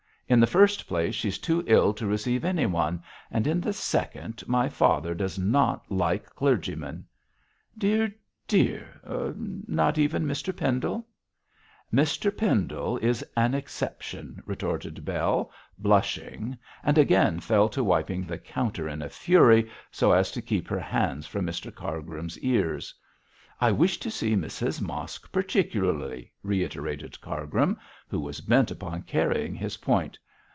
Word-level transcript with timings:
In 0.27 0.39
the 0.39 0.47
first 0.47 0.87
place, 0.87 1.13
she's 1.13 1.37
too 1.37 1.61
ill 1.67 1.93
to 1.95 2.07
receive 2.07 2.45
anyone; 2.45 3.03
and 3.31 3.45
in 3.45 3.59
the 3.59 3.73
second, 3.73 4.41
my 4.47 4.69
father 4.69 5.13
does 5.13 5.37
not 5.37 5.91
like 5.91 6.23
clergymen.' 6.35 7.03
'Dear! 7.77 8.15
dear! 8.47 9.01
not 9.37 9.97
even 9.97 10.25
Mr 10.25 10.55
Pendle?' 10.55 11.05
'Mr 11.93 12.31
Pendle 12.37 12.97
is 12.99 13.25
an 13.35 13.53
exception,' 13.53 14.41
retorted 14.45 15.03
Bell, 15.03 15.51
blushing, 15.77 16.57
and 16.81 16.97
again 16.97 17.41
fell 17.41 17.67
to 17.67 17.83
wiping 17.83 18.23
the 18.23 18.37
counter 18.37 18.87
in 18.87 19.01
a 19.01 19.09
fury, 19.09 19.69
so 19.91 20.13
as 20.13 20.31
to 20.31 20.41
keep 20.41 20.65
her 20.69 20.79
hands 20.79 21.27
from 21.27 21.45
Mr 21.45 21.75
Cargrim's 21.75 22.39
ears. 22.39 22.95
'I 23.63 23.73
wish 23.73 23.99
to 23.99 24.09
see 24.09 24.35
Mrs 24.35 24.81
Mosk 24.81 25.31
particularly,' 25.31 26.31
reiterated 26.41 27.21
Cargrim, 27.21 27.77
who 28.07 28.19
was 28.19 28.41
bent 28.41 28.71
upon 28.71 29.03
carrying 29.03 29.53
his 29.53 29.77
point. 29.77 30.17